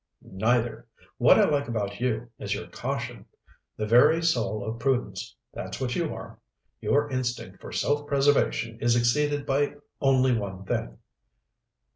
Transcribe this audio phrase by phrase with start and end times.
[0.25, 0.87] "Neither.
[1.19, 3.27] What I like about you is your caution.
[3.77, 6.39] The very soul of prudence, that's what you are.
[6.79, 10.97] Your instinct for self preservation is exceeded by only one thing."